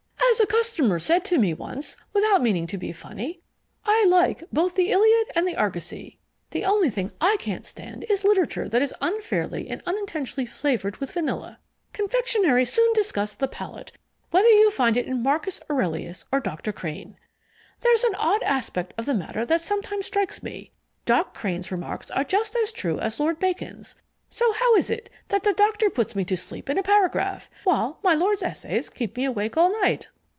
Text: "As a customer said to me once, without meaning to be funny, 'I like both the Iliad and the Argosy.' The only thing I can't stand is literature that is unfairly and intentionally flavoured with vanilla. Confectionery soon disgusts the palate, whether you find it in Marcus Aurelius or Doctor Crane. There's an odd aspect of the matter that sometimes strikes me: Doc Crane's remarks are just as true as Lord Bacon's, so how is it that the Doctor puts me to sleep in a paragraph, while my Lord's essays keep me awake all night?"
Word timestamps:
"As 0.31 0.39
a 0.39 0.47
customer 0.47 0.97
said 0.97 1.25
to 1.25 1.37
me 1.37 1.53
once, 1.53 1.97
without 2.13 2.41
meaning 2.41 2.65
to 2.67 2.77
be 2.77 2.93
funny, 2.93 3.41
'I 3.85 4.05
like 4.05 4.41
both 4.49 4.75
the 4.75 4.89
Iliad 4.89 5.25
and 5.35 5.45
the 5.45 5.57
Argosy.' 5.57 6.19
The 6.51 6.63
only 6.63 6.89
thing 6.89 7.11
I 7.19 7.35
can't 7.37 7.65
stand 7.65 8.05
is 8.07 8.23
literature 8.23 8.69
that 8.69 8.81
is 8.81 8.93
unfairly 9.01 9.67
and 9.69 9.83
intentionally 9.85 10.45
flavoured 10.45 10.97
with 10.97 11.11
vanilla. 11.11 11.59
Confectionery 11.91 12.63
soon 12.63 12.93
disgusts 12.93 13.35
the 13.35 13.49
palate, 13.49 13.91
whether 14.31 14.47
you 14.47 14.71
find 14.71 14.95
it 14.95 15.05
in 15.05 15.21
Marcus 15.21 15.59
Aurelius 15.69 16.23
or 16.31 16.39
Doctor 16.39 16.71
Crane. 16.71 17.17
There's 17.81 18.05
an 18.05 18.15
odd 18.15 18.41
aspect 18.43 18.93
of 18.97 19.05
the 19.05 19.13
matter 19.13 19.45
that 19.45 19.59
sometimes 19.61 20.05
strikes 20.05 20.41
me: 20.41 20.71
Doc 21.03 21.33
Crane's 21.33 21.73
remarks 21.73 22.09
are 22.09 22.23
just 22.23 22.55
as 22.55 22.71
true 22.71 22.99
as 23.01 23.19
Lord 23.19 23.37
Bacon's, 23.37 23.97
so 24.29 24.53
how 24.53 24.75
is 24.77 24.89
it 24.89 25.09
that 25.27 25.43
the 25.43 25.53
Doctor 25.53 25.89
puts 25.89 26.15
me 26.15 26.23
to 26.23 26.37
sleep 26.37 26.69
in 26.69 26.77
a 26.77 26.83
paragraph, 26.83 27.49
while 27.65 27.99
my 28.01 28.13
Lord's 28.15 28.41
essays 28.41 28.87
keep 28.89 29.17
me 29.17 29.25
awake 29.25 29.57
all 29.57 29.69
night?" 29.81 30.07